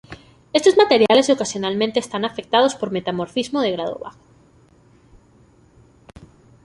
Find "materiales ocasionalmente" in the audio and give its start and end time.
0.77-1.99